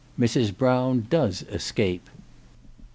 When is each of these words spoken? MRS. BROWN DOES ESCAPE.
MRS. 0.19 0.57
BROWN 0.57 1.05
DOES 1.11 1.43
ESCAPE. 1.49 2.09